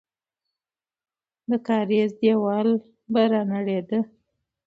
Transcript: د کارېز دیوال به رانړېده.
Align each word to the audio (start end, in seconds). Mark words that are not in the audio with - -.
د 1.49 1.51
کارېز 1.67 2.09
دیوال 2.21 2.69
به 3.11 3.21
رانړېده. 3.31 3.99